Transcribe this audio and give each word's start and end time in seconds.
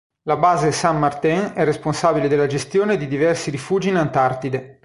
La 0.23 0.35
base 0.35 0.71
San 0.71 0.97
Martín 0.97 1.51
è 1.53 1.63
responsabile 1.63 2.27
della 2.27 2.47
gestione 2.47 2.97
di 2.97 3.05
diversi 3.07 3.51
rifugi 3.51 3.89
in 3.89 3.97
Antartide. 3.97 4.79